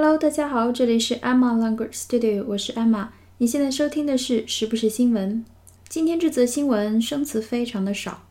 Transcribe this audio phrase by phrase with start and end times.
[0.00, 3.08] Hello，大家好，这里是 Emma Language Studio，我是 Emma。
[3.38, 5.44] 你现在收听的是时不时新闻。
[5.88, 8.22] 今天这则新闻生词非常的少。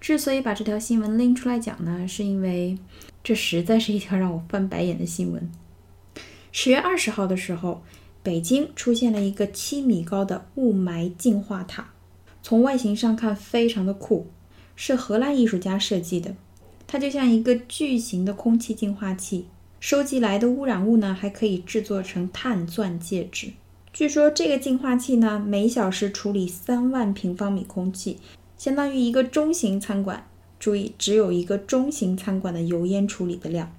[0.00, 2.78] 之所以把这条新闻拎出来讲呢，是因为
[3.24, 5.50] 这实在是一条让我翻白眼的新闻。
[6.52, 7.82] 十月二十号的时候，
[8.22, 11.90] 北京出现了一个七米高的雾霾净化塔，
[12.40, 14.28] 从外形上看非常的酷，
[14.76, 16.36] 是荷兰艺术家设计的。
[16.86, 19.46] 它就像一个巨型的空气净化器。
[19.80, 23.52] 收集来的污染物呢，还可以制作成碳钻戒指。
[23.94, 28.18] 据说这个净化器呢，每小时处理三万平方米空气，
[28.58, 30.26] 相当于一个中型餐馆。
[30.58, 33.74] 注意，只有一个中型餐馆的油烟处理的量。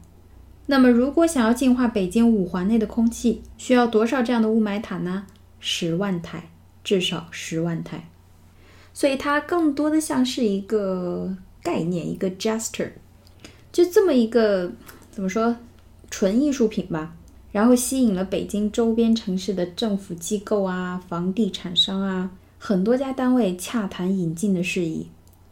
[0.65, 5.27] 那么，如果想要净化北京五环内的空气，需要多少这样的雾霾塔呢？
[5.59, 6.49] 十万台，
[6.83, 8.09] 至少十万台。
[8.91, 12.93] 所以它更多的像是一个概念，一个 gesture，
[13.71, 14.71] 就这么一个
[15.11, 15.55] 怎么说？
[16.11, 17.15] 纯艺术品吧，
[17.51, 25.07] 然后吸引了北京周边城市的政府机构啊、房地产商啊，很多家单位洽谈引进的事宜。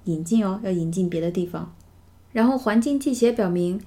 [0.05, 1.73] 引进哦，要引进别的地方。
[2.31, 3.79] 然后环境记协表明，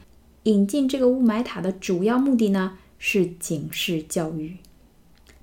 [0.45, 4.57] 引进这个雾霾塔的主要目的呢是警示教育。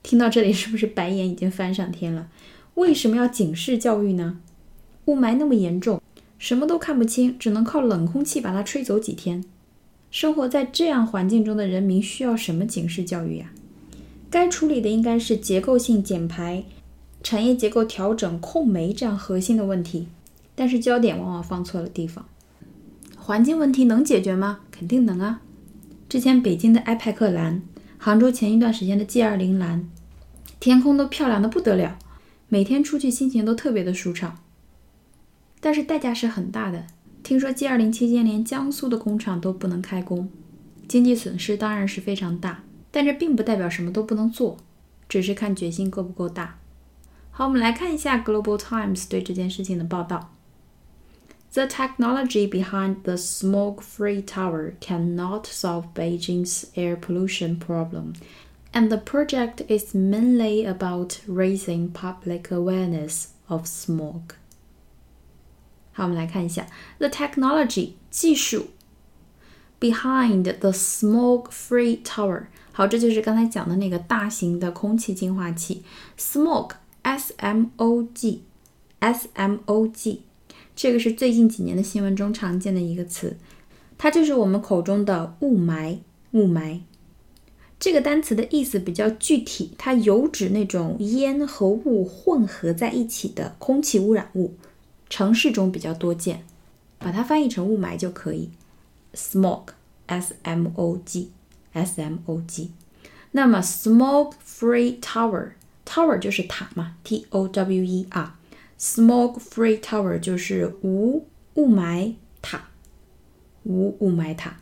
[0.01, 2.29] 听到这里是不是白眼已经翻上天了？
[2.75, 4.39] 为什么要警示教育呢？
[5.05, 6.01] 雾霾那么严重，
[6.37, 9.43] 什么都看不清，只能靠冷空气把它吹走几天。
[10.11, 13.51] 生活在这样环境中的人民需要什么警示教育呀？
[14.31, 16.63] 该处理的应该是结构性减排、
[17.23, 20.07] 产业结构调整、控煤这样核心的问题，
[20.55, 22.25] 但是焦点往往放错了地方。
[23.17, 24.61] 环境问题能解决吗？
[24.71, 25.41] 肯定能啊！
[26.07, 27.61] 之前北京的埃派克蓝，
[27.97, 29.87] 杭州前一段时间的 G 二零蓝，
[30.59, 31.99] 天空都漂亮的不得了，
[32.47, 34.39] 每天出去心情都特别的舒畅。
[35.59, 36.87] 但是代价是很大的。
[37.22, 40.28] 听说 G20 期间连江苏的工厂都不能开工，
[40.86, 44.58] 经济损失当然是非常大，但这并不代表什么都不能做，
[45.08, 46.58] 只是看决心够不够大。
[47.30, 50.30] 好，我们来看一下 Global Times 对这件事情的报道。
[51.52, 58.14] The technology behind the smoke-free tower cannot solve Beijing's air pollution problem,
[58.72, 64.34] and the project is mainly about raising public awareness of smog.
[65.91, 66.67] 好，我们来看一下
[66.97, 68.67] the technology 技术
[69.79, 72.43] behind the smoke-free tower。
[72.71, 75.83] 好，这就是刚才讲的那个大型的空气净化器
[76.17, 78.43] smog s m o g
[78.99, 80.21] s m o g，
[80.75, 83.37] 这个是最近几年的新闻中常见的一个词，
[83.97, 85.99] 它就是我们口中的雾霾。
[86.31, 86.81] 雾霾
[87.79, 94.53] 这个单词的意思比较具体，它有指那种烟和雾混合在一起的空气污染物。
[95.09, 96.45] 城市中比较多见，
[96.97, 98.51] 把它翻译成雾霾就可以
[99.13, 102.71] ，smog，s m o g，s m o g。
[103.31, 112.69] 那么 smoke-free tower，tower 就是塔嘛，t o w e r，smoke-free tower 就是无雾霾塔，
[113.63, 114.57] 无雾霾塔。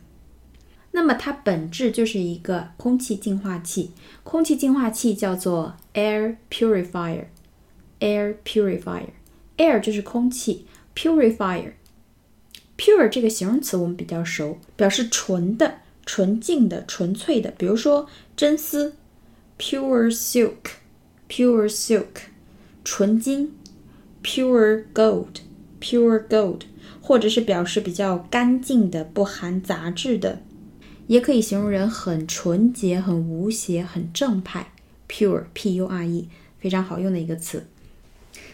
[0.92, 3.92] 那么它本质就是一个空气净化器，
[4.24, 9.10] 空气净化器叫做 air purifier，air purifier。
[9.58, 17.50] Air 就是空气，purifier，pure 这个形容词我们比较熟，表示纯的、纯净的、纯粹的。
[17.58, 18.94] 比如说真丝
[19.58, 22.04] ，pure silk，pure silk，
[22.84, 23.54] 纯金
[24.22, 26.60] ，pure gold，pure gold，
[27.00, 30.40] 或者是表示比较干净的、不含杂质的，
[31.08, 34.72] 也可以形容人很纯洁、很无邪、很正派
[35.08, 37.66] ，pure，p-u-r-e，非常好用的一个词。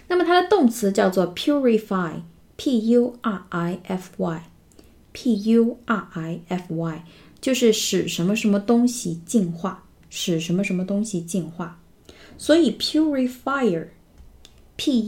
[0.09, 7.05] 那么它的动词叫做 purify，p u r i f y，p u r i f y，
[7.41, 9.79] 就是使什么什么东西净化，
[10.11, 11.81] 使什么什么东西净化。
[12.37, 13.93] 所以 purifier，p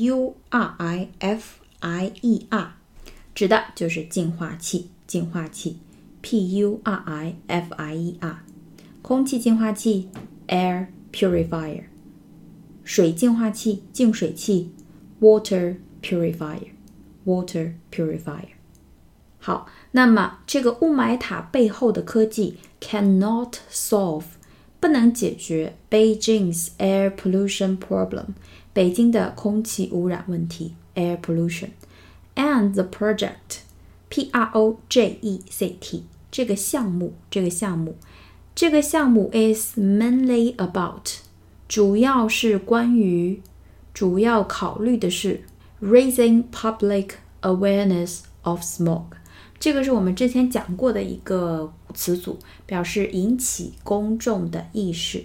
[0.05, 2.75] u r i f i e r，
[3.35, 5.79] 指的就是净化器，净化器
[6.23, 8.45] ，p u r i f i e r，
[9.03, 10.09] 空气净化器
[10.49, 11.85] air purifier，
[12.85, 14.71] 水净化器，净水器。
[15.20, 16.72] Water purifier,
[17.26, 18.48] water purifier。
[19.38, 24.24] 好，那么这个雾霾塔背后的科技 cannot solve，
[24.80, 28.30] 不能解决 Beijing's air pollution problem，
[28.74, 33.60] 北京的空气污染问题 air pollution。And the project,
[34.10, 37.96] P R O J E C T，这个项目，这个项目，
[38.56, 41.20] 这个项目 is mainly about，
[41.68, 43.44] 主要是关于。
[43.97, 45.41] 主要考虑的是
[45.81, 49.05] raising public awareness of smog，
[49.59, 55.25] 这个是我们之前讲过的一个词组，表示引起公众的意识，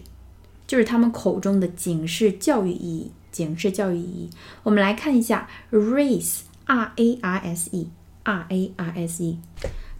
[0.65, 3.12] 就是他们口中的警示教育意义。
[3.29, 4.29] 警示教育意义。
[4.63, 7.89] 我们来看一下 raise r a r s e
[8.24, 9.38] r a r s e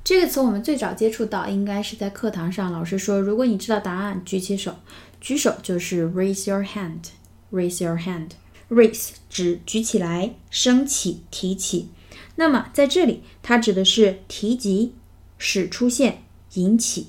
[0.02, 4.76] 这个词，我们最早接触到应该是在课堂上，老师说，如果你知道答案，举起手，
[5.20, 8.30] 举手就是 raise your hand，raise your hand。
[8.72, 11.90] Raise 指举起来、升起、提起。
[12.38, 14.94] 那么在这里，它指的是提及、
[15.38, 16.24] 使出现、
[16.54, 17.08] 引起。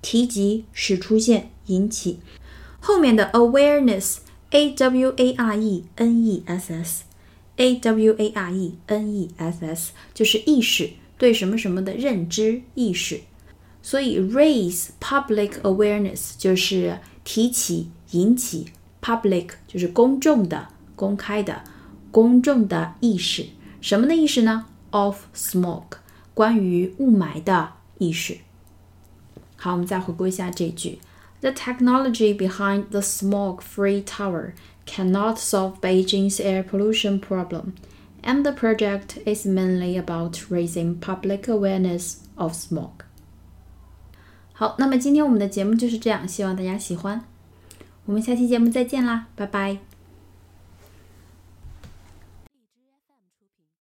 [0.00, 2.20] 提及、使出现、引起。
[2.80, 9.30] 后面的 awareness，a w a r e n e s s，a w a r e n e
[9.36, 13.20] s s 就是意识，对什么什么的认知意识。
[13.82, 18.66] 所以 raise public awareness 就是提起、引起。
[19.02, 21.63] public 就是公众的、公开的、
[22.11, 23.45] 公众的意识。
[23.81, 24.65] 什么的意识呢？
[24.91, 25.97] Of smoke，
[26.33, 28.37] 关于雾霾的意识。
[29.55, 30.99] 好，我们再回顾一下这句：
[31.39, 34.53] The technology behind the smoke-free tower
[34.85, 37.73] cannot solve Beijing's air pollution problem,
[38.21, 43.05] and the project is mainly about raising public awareness of smoke.
[44.53, 47.23] 好，那么今天我们的节目就是这样，希望大家喜欢。
[48.05, 49.84] 我们下期节目再见啦，拜拜。